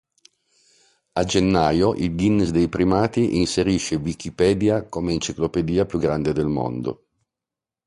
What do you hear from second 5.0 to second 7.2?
enciclopedia più grande del mondo.